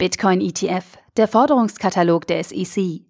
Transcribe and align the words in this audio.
Bitcoin 0.00 0.40
ETF, 0.40 0.96
der 1.18 1.28
Forderungskatalog 1.28 2.26
der 2.26 2.42
SEC. 2.42 3.02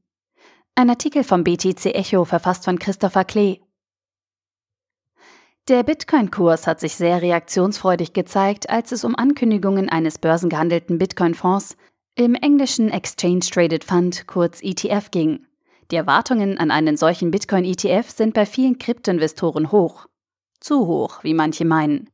Ein 0.74 0.90
Artikel 0.90 1.22
vom 1.22 1.44
BTC 1.44 1.95
Echo 1.95 2.24
verfasst 2.24 2.64
von 2.64 2.80
Christopher 2.80 3.24
Klee. 3.24 3.61
Der 5.68 5.84
Bitcoin-Kurs 5.84 6.66
hat 6.66 6.80
sich 6.80 6.96
sehr 6.96 7.22
reaktionsfreudig 7.22 8.12
gezeigt, 8.12 8.68
als 8.71 8.90
es 8.90 9.04
um 9.04 9.14
Ankündigungen 9.14 9.88
eines 9.88 10.18
börsengehandelten 10.18 10.98
Bitcoin-Fonds 10.98 11.76
im 12.16 12.34
englischen 12.34 12.91
Exchange 12.91 13.46
Traded 13.48 13.84
Fund, 13.84 14.27
kurz 14.27 14.61
ETF, 14.61 15.12
ging. 15.12 15.46
Die 15.93 15.96
Erwartungen 15.96 16.59
an 16.59 16.72
einen 16.72 16.96
solchen 16.96 17.30
Bitcoin-ETF 17.30 18.11
sind 18.11 18.34
bei 18.34 18.46
vielen 18.46 18.79
Kryptoinvestoren 18.79 19.70
hoch. 19.70 20.07
Zu 20.59 20.88
hoch, 20.88 21.22
wie 21.22 21.34
manche 21.34 21.64
meinen. 21.64 22.11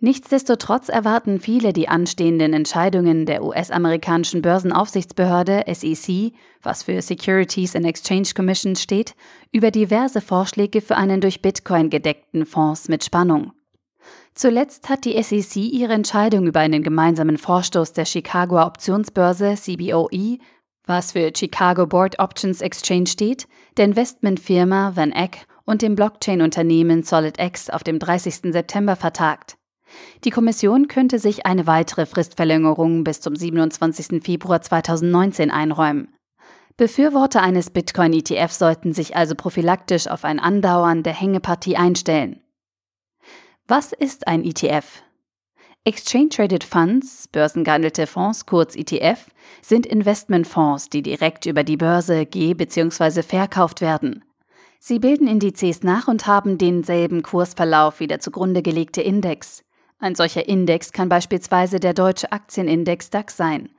Nichtsdestotrotz 0.00 0.88
erwarten 0.88 1.40
viele 1.40 1.72
die 1.72 1.88
anstehenden 1.88 2.52
Entscheidungen 2.52 3.26
der 3.26 3.42
US-amerikanischen 3.42 4.42
Börsenaufsichtsbehörde 4.42 5.64
SEC, 5.66 6.32
was 6.62 6.84
für 6.84 7.02
Securities 7.02 7.74
and 7.74 7.84
Exchange 7.84 8.28
Commission 8.34 8.76
steht, 8.76 9.16
über 9.50 9.72
diverse 9.72 10.20
Vorschläge 10.20 10.82
für 10.82 10.96
einen 10.96 11.20
durch 11.20 11.42
Bitcoin 11.42 11.90
gedeckten 11.90 12.46
Fonds 12.46 12.88
mit 12.88 13.02
Spannung. 13.02 13.52
Zuletzt 14.34 14.88
hat 14.88 15.04
die 15.04 15.20
SEC 15.20 15.56
ihre 15.56 15.94
Entscheidung 15.94 16.46
über 16.46 16.60
einen 16.60 16.84
gemeinsamen 16.84 17.36
Vorstoß 17.36 17.92
der 17.92 18.04
Chicagoer 18.04 18.66
Optionsbörse 18.66 19.56
CBOE, 19.56 20.38
was 20.86 21.10
für 21.10 21.32
Chicago 21.36 21.88
Board 21.88 22.20
Options 22.20 22.60
Exchange 22.60 23.08
steht, 23.08 23.48
der 23.76 23.86
Investmentfirma 23.86 24.92
Van 24.94 25.10
Eck 25.10 25.48
und 25.64 25.82
dem 25.82 25.96
Blockchain-Unternehmen 25.96 27.02
SolidX 27.02 27.68
auf 27.68 27.82
dem 27.82 27.98
30. 27.98 28.52
September 28.52 28.94
vertagt. 28.94 29.57
Die 30.24 30.30
Kommission 30.30 30.88
könnte 30.88 31.18
sich 31.18 31.46
eine 31.46 31.66
weitere 31.66 32.06
Fristverlängerung 32.06 33.04
bis 33.04 33.20
zum 33.20 33.36
27. 33.36 34.22
Februar 34.22 34.60
2019 34.60 35.50
einräumen. 35.50 36.14
Befürworter 36.76 37.42
eines 37.42 37.70
Bitcoin-ETF 37.70 38.52
sollten 38.52 38.92
sich 38.92 39.16
also 39.16 39.34
prophylaktisch 39.34 40.06
auf 40.06 40.24
ein 40.24 40.38
Andauern 40.38 41.02
der 41.02 41.14
Hängepartie 41.14 41.76
einstellen. 41.76 42.40
Was 43.66 43.92
ist 43.92 44.28
ein 44.28 44.44
ETF? 44.44 45.02
Exchange 45.84 46.28
Traded 46.28 46.64
Funds, 46.64 47.28
börsengehandelte 47.28 48.06
Fonds, 48.06 48.46
kurz 48.46 48.76
ETF, 48.76 49.26
sind 49.62 49.86
Investmentfonds, 49.86 50.90
die 50.90 51.02
direkt 51.02 51.46
über 51.46 51.64
die 51.64 51.76
Börse 51.76 52.26
ge- 52.26 52.54
bzw. 52.54 53.22
verkauft 53.22 53.80
werden. 53.80 54.24
Sie 54.80 54.98
bilden 54.98 55.26
Indizes 55.26 55.82
nach 55.82 56.06
und 56.06 56.26
haben 56.26 56.58
denselben 56.58 57.22
Kursverlauf 57.22 58.00
wie 58.00 58.06
der 58.06 58.20
zugrunde 58.20 58.62
gelegte 58.62 59.02
Index. 59.02 59.64
Ein 60.00 60.14
solcher 60.14 60.48
Index 60.48 60.92
kann 60.92 61.08
beispielsweise 61.08 61.80
der 61.80 61.92
deutsche 61.92 62.30
Aktienindex 62.30 63.10
DAX 63.10 63.36
sein. 63.36 63.70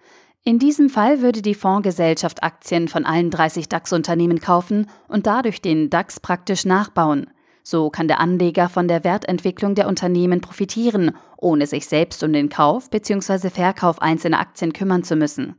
In 0.43 0.59
diesem 0.59 0.89
Fall 0.89 1.21
würde 1.21 1.41
die 1.41 1.55
Fondsgesellschaft 1.55 2.43
Aktien 2.43 2.87
von 2.87 3.05
allen 3.05 3.29
30 3.29 3.69
DAX-Unternehmen 3.69 4.39
kaufen 4.41 4.87
und 5.07 5.27
dadurch 5.27 5.61
den 5.61 5.89
DAX 5.89 6.19
praktisch 6.19 6.65
nachbauen. 6.65 7.29
So 7.63 7.89
kann 7.89 8.07
der 8.07 8.19
Anleger 8.19 8.67
von 8.67 8.87
der 8.87 9.03
Wertentwicklung 9.03 9.75
der 9.75 9.87
Unternehmen 9.87 10.41
profitieren, 10.41 11.11
ohne 11.37 11.67
sich 11.67 11.87
selbst 11.87 12.23
um 12.23 12.33
den 12.33 12.49
Kauf 12.49 12.89
bzw. 12.89 13.49
Verkauf 13.49 14.01
einzelner 14.01 14.39
Aktien 14.39 14.73
kümmern 14.73 15.03
zu 15.03 15.15
müssen. 15.15 15.55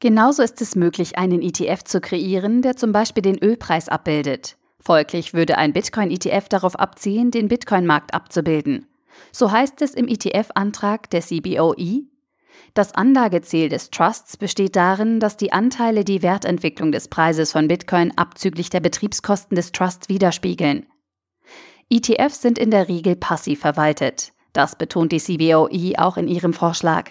Genauso 0.00 0.42
ist 0.42 0.60
es 0.60 0.76
möglich, 0.76 1.18
einen 1.18 1.42
ETF 1.42 1.84
zu 1.84 2.00
kreieren, 2.00 2.62
der 2.62 2.76
zum 2.76 2.92
Beispiel 2.92 3.22
den 3.22 3.38
Ölpreis 3.42 3.88
abbildet. 3.88 4.56
Folglich 4.80 5.34
würde 5.34 5.58
ein 5.58 5.72
Bitcoin-ETF 5.72 6.48
darauf 6.48 6.78
abzielen, 6.78 7.30
den 7.30 7.48
Bitcoin-Markt 7.48 8.14
abzubilden. 8.14 8.86
So 9.32 9.50
heißt 9.50 9.82
es 9.82 9.94
im 9.94 10.08
ETF-Antrag 10.08 11.10
der 11.10 11.20
CBOE. 11.20 12.08
Das 12.74 12.94
Anlageziel 12.94 13.68
des 13.68 13.90
Trusts 13.90 14.36
besteht 14.36 14.76
darin, 14.76 15.20
dass 15.20 15.36
die 15.36 15.52
Anteile 15.52 16.04
die 16.04 16.22
Wertentwicklung 16.22 16.92
des 16.92 17.08
Preises 17.08 17.52
von 17.52 17.68
Bitcoin 17.68 18.12
abzüglich 18.16 18.70
der 18.70 18.80
Betriebskosten 18.80 19.54
des 19.54 19.72
Trusts 19.72 20.08
widerspiegeln. 20.08 20.86
ETFs 21.90 22.42
sind 22.42 22.58
in 22.58 22.70
der 22.70 22.88
Regel 22.88 23.16
passiv 23.16 23.60
verwaltet. 23.60 24.32
Das 24.52 24.76
betont 24.76 25.12
die 25.12 25.20
CBOE 25.20 25.98
auch 25.98 26.16
in 26.16 26.28
ihrem 26.28 26.52
Vorschlag. 26.52 27.10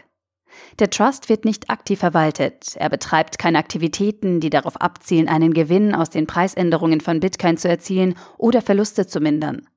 Der 0.79 0.89
Trust 0.89 1.29
wird 1.29 1.45
nicht 1.45 1.69
aktiv 1.69 2.00
verwaltet. 2.00 2.75
Er 2.75 2.89
betreibt 2.89 3.39
keine 3.39 3.57
Aktivitäten, 3.57 4.39
die 4.39 4.50
darauf 4.50 4.79
abzielen, 4.79 5.28
einen 5.28 5.53
Gewinn 5.53 5.94
aus 5.94 6.09
den 6.09 6.28
Preisänderungen 6.28 7.01
von 7.01 7.19
Bitcoin 7.19 7.57
zu 7.57 7.68
erzielen 7.68 8.16
oder 8.38 8.62
Verluste 8.62 9.07
zu 9.07 9.19
mindern. 9.19 9.68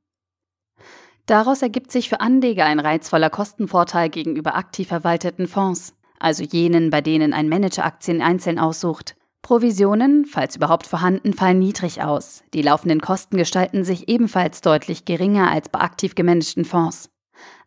Daraus 1.27 1.63
ergibt 1.63 1.93
sich 1.93 2.09
für 2.09 2.21
Anleger 2.21 2.65
ein 2.65 2.81
reizvoller 2.81 3.31
Kostenvorteil 3.31 4.09
gegenüber 4.09 4.57
aktiv 4.57 4.89
verwalteten 4.89 5.47
Fonds, 5.47 5.95
also 6.19 6.43
jenen, 6.43 6.91
bei 6.91 7.01
denen 7.01 7.33
ein 7.33 7.49
Manager 7.49 7.85
Aktien 7.85 8.21
einzeln 8.23 8.59
aussucht. 8.59 9.17
Provisionen, 9.43 10.27
falls 10.27 10.57
überhaupt 10.57 10.87
vorhanden, 10.87 11.33
fallen 11.33 11.59
niedrig 11.59 12.03
aus. 12.03 12.43
Die 12.53 12.63
laufenden 12.63 13.01
Kosten 13.01 13.37
gestalten 13.37 13.85
sich 13.85 14.09
ebenfalls 14.09 14.61
deutlich 14.61 15.05
geringer 15.05 15.51
als 15.51 15.69
bei 15.69 15.81
aktiv 15.81 16.15
gemanagten 16.15 16.65
Fonds. 16.65 17.11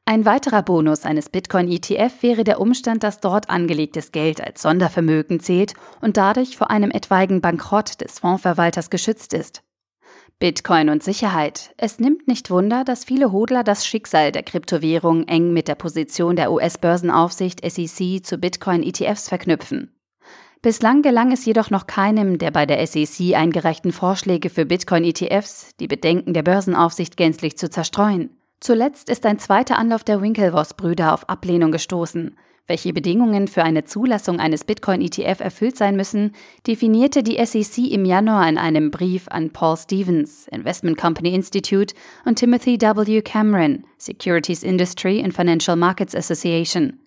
Ein 0.06 0.26
weiterer 0.26 0.64
Bonus 0.64 1.06
eines 1.06 1.30
Bitcoin-ETF 1.30 2.22
wäre 2.22 2.44
der 2.44 2.60
Umstand, 2.60 3.04
dass 3.04 3.22
dort 3.22 3.50
angelegtes 3.50 4.12
Geld 4.12 4.42
als 4.42 4.62
Sondervermögen 4.62 5.40
zählt 5.40 5.74
und 6.02 6.18
dadurch 6.18 6.58
vor 6.58 6.70
einem 6.70 6.92
etwaigen 6.92 7.40
Bankrott 7.40 8.02
des 8.02 8.20
Fondsverwalters 8.20 8.90
geschützt 8.90 9.34
ist. 9.34 9.64
Bitcoin 10.44 10.90
und 10.90 11.02
Sicherheit. 11.02 11.74
Es 11.78 12.02
nimmt 12.02 12.28
nicht 12.28 12.50
Wunder, 12.50 12.84
dass 12.84 13.06
viele 13.06 13.32
Hodler 13.32 13.64
das 13.64 13.88
Schicksal 13.88 14.34
der 14.34 14.44
Kryptowährung 14.44 15.26
eng 15.26 15.54
mit 15.54 15.70
der 15.70 15.76
Position 15.76 16.36
der 16.36 16.52
US-Börsenaufsicht 16.52 17.62
SEC 17.64 18.26
zu 18.26 18.38
Bitcoin-ETFs 18.38 19.30
verknüpfen. 19.30 19.96
Bislang 20.62 21.02
gelang 21.02 21.32
es 21.32 21.46
jedoch 21.46 21.70
noch 21.70 21.88
keinem 21.88 22.40
der 22.40 22.52
bei 22.52 22.66
der 22.66 22.86
SEC 22.86 23.36
eingereichten 23.38 23.94
Vorschläge 23.94 24.50
für 24.50 24.66
Bitcoin-ETFs, 24.66 25.78
die 25.80 25.88
Bedenken 25.88 26.34
der 26.34 26.44
Börsenaufsicht 26.44 27.16
gänzlich 27.16 27.58
zu 27.58 27.70
zerstreuen. 27.70 28.30
Zuletzt 28.60 29.10
ist 29.10 29.26
ein 29.26 29.40
zweiter 29.40 29.78
Anlauf 29.78 30.04
der 30.04 30.22
Winklevoss-Brüder 30.22 31.14
auf 31.14 31.30
Ablehnung 31.30 31.72
gestoßen. 31.72 32.36
Welche 32.66 32.94
Bedingungen 32.94 33.50
für 33.50 33.64
eine 33.64 33.84
Zulassung 33.84 34.40
eines 34.40 34.64
Bitcoin-ETF 34.64 35.42
erfüllt 35.42 35.76
sein 35.76 35.98
müssen, 35.98 36.32
definierte 36.66 37.22
die 37.22 37.44
SEC 37.46 37.92
im 37.92 38.06
Januar 38.06 38.48
in 38.48 38.58
einem 38.58 38.90
Brief 38.90 39.28
an 39.28 39.52
Paul 39.52 39.76
Stevens, 39.76 40.48
Investment 40.48 40.98
Company 40.98 41.36
Institute, 41.36 41.94
und 42.24 42.40
Timothy 42.40 42.80
W. 42.80 43.22
Cameron, 43.22 43.84
Securities 43.98 44.64
Industry 44.64 45.22
and 45.22 45.34
Financial 45.34 45.76
Markets 45.76 46.16
Association. 46.16 47.00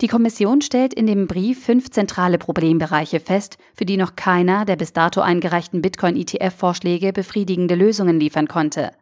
Die 0.00 0.06
Kommission 0.06 0.60
stellt 0.60 0.94
in 0.94 1.08
dem 1.08 1.26
Brief 1.26 1.64
fünf 1.64 1.90
zentrale 1.90 2.38
Problembereiche 2.38 3.18
fest, 3.18 3.58
für 3.74 3.84
die 3.84 3.96
noch 3.96 4.14
keiner 4.14 4.64
der 4.64 4.76
bis 4.76 4.92
dato 4.92 5.20
eingereichten 5.20 5.82
Bitcoin-ETF-Vorschläge 5.82 7.12
befriedigende 7.12 7.74
Lösungen 7.74 8.20
liefern 8.20 8.46
konnte. 8.46 8.92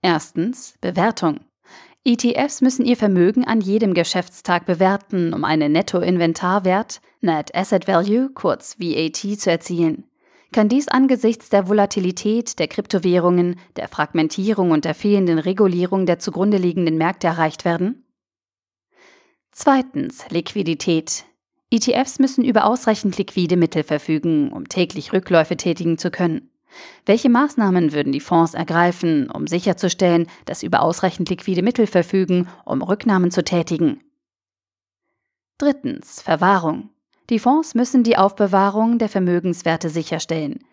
Erstens 0.00 0.74
Bewertung. 0.80 1.40
ETFs 2.06 2.60
müssen 2.60 2.86
ihr 2.86 2.96
Vermögen 2.96 3.44
an 3.44 3.60
jedem 3.60 3.92
Geschäftstag 3.92 4.64
bewerten, 4.64 5.34
um 5.34 5.42
einen 5.42 5.72
Nettoinventarwert, 5.72 7.00
Net 7.20 7.52
Asset 7.52 7.88
Value, 7.88 8.30
kurz 8.32 8.78
VAT, 8.78 9.16
zu 9.16 9.50
erzielen. 9.50 10.04
Kann 10.52 10.68
dies 10.68 10.86
angesichts 10.86 11.48
der 11.48 11.68
Volatilität 11.68 12.60
der 12.60 12.68
Kryptowährungen, 12.68 13.58
der 13.74 13.88
Fragmentierung 13.88 14.70
und 14.70 14.84
der 14.84 14.94
fehlenden 14.94 15.40
Regulierung 15.40 16.06
der 16.06 16.20
zugrunde 16.20 16.58
liegenden 16.58 16.96
Märkte 16.96 17.26
erreicht 17.26 17.64
werden? 17.64 18.04
Zweitens 19.50 20.30
Liquidität. 20.30 21.24
ETFs 21.72 22.20
müssen 22.20 22.44
über 22.44 22.66
ausreichend 22.66 23.18
liquide 23.18 23.56
Mittel 23.56 23.82
verfügen, 23.82 24.52
um 24.52 24.68
täglich 24.68 25.12
Rückläufe 25.12 25.56
tätigen 25.56 25.98
zu 25.98 26.12
können. 26.12 26.50
Welche 27.04 27.28
Maßnahmen 27.28 27.92
würden 27.92 28.12
die 28.12 28.20
Fonds 28.20 28.54
ergreifen, 28.54 29.30
um 29.30 29.46
sicherzustellen, 29.46 30.26
dass 30.44 30.60
sie 30.60 30.66
über 30.66 30.82
ausreichend 30.82 31.30
liquide 31.30 31.62
Mittel 31.62 31.86
verfügen, 31.86 32.48
um 32.64 32.82
Rücknahmen 32.82 33.30
zu 33.30 33.44
tätigen? 33.44 34.00
Drittens. 35.58 36.20
Verwahrung. 36.20 36.90
Die 37.30 37.38
Fonds 37.38 37.74
müssen 37.74 38.02
die 38.02 38.16
Aufbewahrung 38.16 38.98
der 38.98 39.08
Vermögenswerte 39.08 39.88
sicherstellen. 39.88 40.64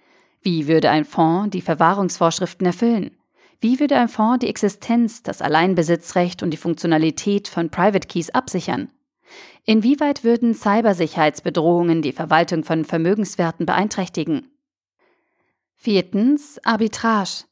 Wie 0.41 0.67
würde 0.67 0.89
ein 0.89 1.05
Fonds 1.05 1.51
die 1.51 1.61
Verwahrungsvorschriften 1.61 2.67
erfüllen? 2.67 3.11
Wie 3.59 3.79
würde 3.79 3.97
ein 3.97 4.09
Fonds 4.09 4.39
die 4.39 4.49
Existenz, 4.49 5.23
das 5.23 5.41
Alleinbesitzrecht 5.41 6.43
und 6.43 6.51
die 6.51 6.57
Funktionalität 6.57 7.47
von 7.47 7.69
Private 7.69 8.07
Keys 8.07 8.29
absichern? 8.29 8.91
Inwieweit 9.63 10.25
würden 10.25 10.53
Cybersicherheitsbedrohungen 10.53 12.01
die 12.01 12.11
Verwaltung 12.11 12.65
von 12.65 12.83
Vermögenswerten 12.83 13.65
beeinträchtigen? 13.65 14.52
Viertens 15.83 16.61
Arbitrage. 16.63 17.43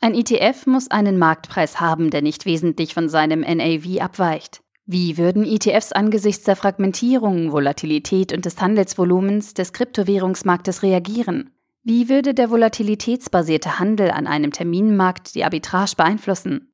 Ein 0.00 0.14
ETF 0.14 0.66
muss 0.66 0.88
einen 0.88 1.18
Marktpreis 1.18 1.80
haben, 1.80 2.10
der 2.10 2.22
nicht 2.22 2.46
wesentlich 2.46 2.94
von 2.94 3.08
seinem 3.08 3.40
NAV 3.40 4.00
abweicht. 4.00 4.62
Wie 4.86 5.18
würden 5.18 5.44
ETFs 5.44 5.90
angesichts 5.90 6.44
der 6.44 6.54
Fragmentierung, 6.54 7.50
Volatilität 7.50 8.32
und 8.32 8.44
des 8.44 8.60
Handelsvolumens 8.60 9.54
des 9.54 9.72
Kryptowährungsmarktes 9.72 10.84
reagieren? 10.84 11.50
Wie 11.82 12.08
würde 12.08 12.34
der 12.34 12.50
volatilitätsbasierte 12.50 13.80
Handel 13.80 14.12
an 14.12 14.28
einem 14.28 14.52
Terminmarkt 14.52 15.34
die 15.34 15.42
Arbitrage 15.42 15.96
beeinflussen? 15.96 16.72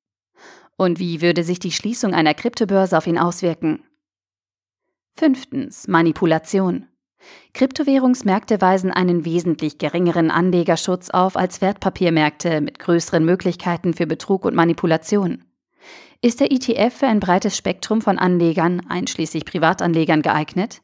Und 0.77 0.99
wie 0.99 1.23
würde 1.23 1.43
sich 1.43 1.59
die 1.59 1.73
Schließung 1.73 2.13
einer 2.13 2.35
Kryptobörse 2.35 2.99
auf 2.99 3.07
ihn 3.07 3.17
auswirken? 3.17 3.83
Fünftens. 5.15 5.89
Manipulation. 5.89 6.87
Kryptowährungsmärkte 7.55 8.61
weisen 8.61 8.91
einen 8.93 9.25
wesentlich 9.25 9.79
geringeren 9.79 10.31
Anlegerschutz 10.31 11.11
auf 11.11 11.37
als 11.37 11.61
Wertpapiermärkte 11.61 12.61
mit 12.61 12.79
größeren 12.79 13.25
Möglichkeiten 13.25 13.95
für 13.95 14.07
Betrug 14.07 14.45
und 14.45 14.55
Manipulation. 14.55 15.45
Ist 16.21 16.41
der 16.41 16.51
ETF 16.51 16.99
für 16.99 17.07
ein 17.07 17.21
breites 17.21 17.57
Spektrum 17.57 18.03
von 18.03 18.19
Anlegern, 18.19 18.85
einschließlich 18.89 19.45
Privatanlegern, 19.45 20.23
geeignet? 20.23 20.83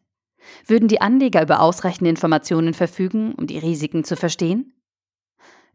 Würden 0.67 0.89
die 0.89 1.01
Anleger 1.01 1.43
über 1.43 1.61
ausreichende 1.61 2.11
Informationen 2.11 2.75
verfügen, 2.75 3.35
um 3.35 3.47
die 3.47 3.59
Risiken 3.59 4.05
zu 4.05 4.17
verstehen? 4.17 4.75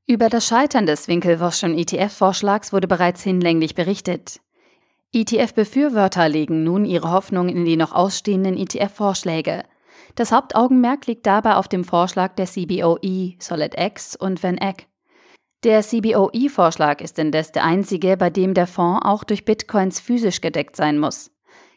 Über 0.05 0.29
das 0.29 0.47
Scheitern 0.47 0.85
des 0.85 1.07
Winkelwoschen 1.07 1.77
ETF-Vorschlags 1.77 2.73
wurde 2.73 2.87
bereits 2.87 3.21
hinlänglich 3.21 3.75
berichtet. 3.75 4.39
ETF-Befürworter 5.13 6.29
legen 6.29 6.63
nun 6.63 6.85
ihre 6.85 7.11
Hoffnung 7.11 7.49
in 7.49 7.65
die 7.65 7.77
noch 7.77 7.93
ausstehenden 7.93 8.57
ETF-Vorschläge. 8.57 9.63
Das 10.15 10.31
Hauptaugenmerk 10.31 11.07
liegt 11.07 11.25
dabei 11.25 11.55
auf 11.55 11.67
dem 11.67 11.83
Vorschlag 11.83 12.35
der 12.35 12.45
CBOE, 12.45 13.35
SolidX 13.39 14.15
und 14.15 14.43
VanEck. 14.43 14.87
Der 15.63 15.81
CBOE-Vorschlag 15.81 17.01
ist 17.01 17.19
indes 17.19 17.51
der 17.51 17.65
einzige, 17.65 18.15
bei 18.15 18.29
dem 18.29 18.53
der 18.53 18.67
Fonds 18.67 19.05
auch 19.05 19.25
durch 19.25 19.43
Bitcoins 19.43 19.99
physisch 19.99 20.39
gedeckt 20.39 20.77
sein 20.77 20.97
muss. 20.99 21.31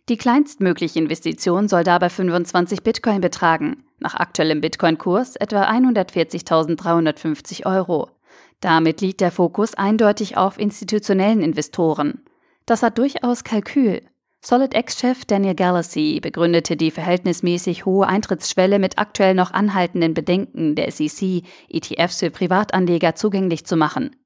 Die 0.09 0.17
kleinstmögliche 0.17 0.99
Investition 0.99 1.69
soll 1.69 1.85
dabei 1.85 2.09
25 2.09 2.83
Bitcoin 2.83 3.21
betragen, 3.21 3.85
nach 3.99 4.15
aktuellem 4.15 4.61
Bitcoin-Kurs 4.61 5.37
etwa 5.37 5.69
140.350 5.71 7.67
Euro. 7.67 8.11
Damit 8.61 9.01
liegt 9.01 9.21
der 9.21 9.33
Fokus 9.33 9.75
eindeutig 9.75 10.37
auf 10.37 10.59
institutionellen 10.59 11.43
Investoren. 11.43 12.25
Das 12.67 12.83
hat 12.83 12.99
durchaus 12.99 13.43
Kalkül. 13.45 14.03
SolidX-Chef 14.45 15.25
Daniel 15.25 15.55
Galassi 15.55 16.19
begründete 16.21 16.77
die 16.77 16.91
verhältnismäßig 16.91 17.87
hohe 17.87 18.09
Eintrittsschwelle 18.09 18.81
mit 18.81 18.99
aktuell 18.99 19.35
noch 19.35 19.53
anhaltenden 19.53 20.15
Bedenken 20.15 20.75
der 20.75 20.91
SEC, 20.91 21.45
ETFs 21.69 22.19
für 22.19 22.31
Privatanleger 22.33 23.15
zugänglich 23.15 23.65
zu 23.67 23.77
machen. 23.77 24.17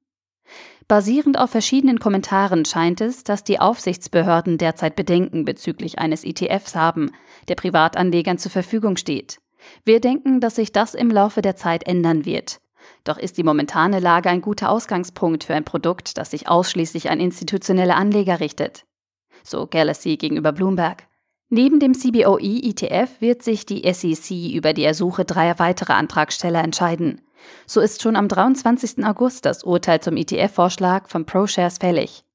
Basierend 0.87 1.37
auf 1.37 1.51
verschiedenen 1.51 1.99
Kommentaren 1.99 2.65
scheint 2.65 2.99
es, 2.99 3.23
dass 3.25 3.43
die 3.43 3.59
Aufsichtsbehörden 3.59 4.57
derzeit 4.57 4.95
Bedenken 4.95 5.45
bezüglich 5.45 5.99
eines 5.99 6.23
ETFs 6.23 6.73
haben, 6.73 7.11
der 7.47 7.55
Privatanlegern 7.55 8.39
zur 8.39 8.51
Verfügung 8.51 8.97
steht. 8.97 9.37
Wir 9.83 9.99
denken, 9.99 10.39
dass 10.39 10.55
sich 10.55 10.71
das 10.71 10.95
im 10.95 11.11
Laufe 11.11 11.43
der 11.43 11.57
Zeit 11.57 11.85
ändern 11.85 12.25
wird. 12.25 12.59
Doch 13.03 13.19
ist 13.19 13.37
die 13.37 13.43
momentane 13.43 13.99
Lage 13.99 14.29
ein 14.29 14.41
guter 14.41 14.71
Ausgangspunkt 14.71 15.43
für 15.43 15.53
ein 15.53 15.65
Produkt, 15.65 16.17
das 16.17 16.31
sich 16.31 16.47
ausschließlich 16.47 17.11
an 17.11 17.19
institutionelle 17.19 17.93
Anleger 17.93 18.39
richtet. 18.39 18.86
So 19.47 19.65
Galassi 19.65 20.17
gegenüber 20.17 20.51
Bloomberg. 20.51 21.07
Neben 21.49 21.79
dem 21.79 21.93
CBOE 21.93 22.61
ETF 22.63 23.21
wird 23.21 23.41
sich 23.41 23.65
die 23.65 23.81
SEC 23.91 24.53
über 24.53 24.73
die 24.73 24.83
Ersuche 24.83 25.23
dreier 25.23 25.59
weiterer 25.59 25.95
Antragsteller 25.95 26.61
entscheiden. 26.61 27.21
So 27.65 27.79
ist 27.79 28.01
schon 28.01 28.17
am 28.17 28.27
23. 28.27 29.05
August 29.05 29.45
das 29.45 29.63
Urteil 29.63 30.01
zum 30.01 30.17
ETF-Vorschlag 30.17 31.07
von 31.07 31.25
ProShares 31.25 31.77
fällig. 31.77 32.25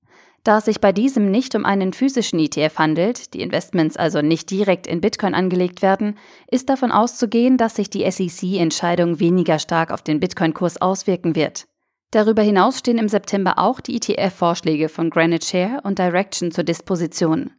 Da 0.44 0.58
es 0.58 0.64
sich 0.64 0.80
bei 0.80 0.92
diesem 0.92 1.30
nicht 1.30 1.54
um 1.54 1.66
einen 1.66 1.92
physischen 1.92 2.40
ETF 2.40 2.78
handelt, 2.78 3.34
die 3.34 3.42
Investments 3.42 3.96
also 3.98 4.22
nicht 4.22 4.50
direkt 4.50 4.86
in 4.86 5.02
Bitcoin 5.02 5.34
angelegt 5.34 5.82
werden, 5.82 6.18
ist 6.50 6.70
davon 6.70 6.90
auszugehen, 6.90 7.58
dass 7.58 7.76
sich 7.76 7.90
die 7.90 8.10
SEC-Entscheidung 8.10 9.20
weniger 9.20 9.58
stark 9.58 9.92
auf 9.92 10.02
den 10.02 10.18
Bitcoin-Kurs 10.18 10.80
auswirken 10.80 11.36
wird. 11.36 11.66
Darüber 12.12 12.42
hinaus 12.42 12.78
stehen 12.78 12.98
im 12.98 13.08
September 13.08 13.58
auch 13.58 13.80
die 13.80 13.96
ETF-Vorschläge 13.96 14.90
von 14.90 15.08
Granite 15.08 15.46
Share 15.46 15.80
und 15.82 15.98
Direction 15.98 16.52
zur 16.52 16.62
Disposition. 16.62 17.52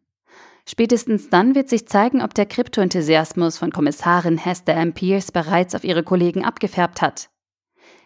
Spätestens 0.66 1.30
dann 1.30 1.56
wird 1.56 1.70
sich 1.70 1.88
zeigen, 1.88 2.22
ob 2.22 2.36
der 2.36 2.46
Kryptoenthusiasmus 2.46 3.58
von 3.58 3.72
Kommissarin 3.72 4.38
Hester 4.38 4.76
M. 4.76 4.94
Pierce 4.94 5.32
bereits 5.32 5.74
auf 5.74 5.84
ihre 5.84 6.04
Kollegen 6.04 6.46
abgefärbt 6.46 7.02
hat. 7.02 7.30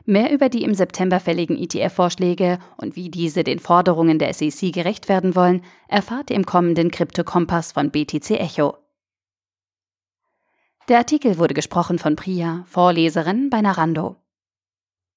Mehr 0.06 0.32
über 0.32 0.48
die 0.48 0.64
im 0.64 0.74
September 0.74 1.20
fälligen 1.20 1.58
ETF-Vorschläge 1.58 2.60
und 2.78 2.96
wie 2.96 3.10
diese 3.10 3.44
den 3.44 3.60
Forderungen 3.60 4.18
der 4.18 4.34
SEC 4.34 4.72
gerecht 4.72 5.10
werden 5.10 5.36
wollen, 5.36 5.66
erfahrt 5.90 6.30
ihr 6.30 6.38
im 6.38 6.46
kommenden 6.46 6.92
Krypto-Kompass 6.92 7.74
von 7.74 7.92
BTC 7.92 8.40
Echo. 8.40 8.78
Der 10.88 11.00
Artikel 11.00 11.38
wurde 11.38 11.54
gesprochen 11.54 12.00
von 12.00 12.16
Priya, 12.16 12.64
Vorleserin 12.70 13.50
bei 13.50 13.60
Narando. 13.60 14.16